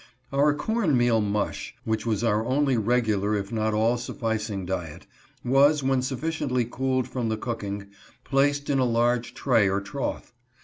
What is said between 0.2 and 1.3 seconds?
Our corn meal